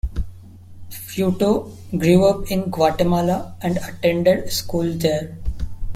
[0.89, 5.37] Fruto grew up in Guatemala and attended school there.